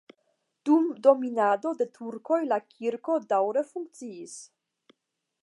[0.69, 4.37] Dum dominado de turkoj la kirko daŭre funkciis.